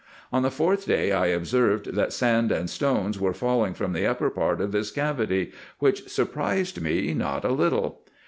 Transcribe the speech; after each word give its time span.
On 0.33 0.41
the 0.41 0.49
fourth 0.49 0.87
day 0.87 1.11
I 1.11 1.27
observed, 1.27 1.93
that 1.93 2.11
sand 2.11 2.51
and 2.51 2.67
stones 2.71 3.19
were 3.19 3.35
falling 3.35 3.75
from 3.75 3.93
the 3.93 4.07
upper 4.07 4.31
part 4.31 4.59
of 4.59 4.71
this 4.71 4.89
cavity, 4.89 5.51
which 5.77 6.09
surprised 6.09 6.81
me 6.81 7.13
not 7.13 7.45
a 7.45 7.49
little. 7.51 8.01